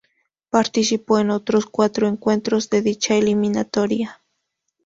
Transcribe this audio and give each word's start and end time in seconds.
Participó 0.49 1.19
en 1.19 1.29
otros 1.29 1.67
cuatro 1.67 2.07
encuentros 2.07 2.71
de 2.71 2.81
dicha 2.81 3.13
eliminatoria. 3.17 4.19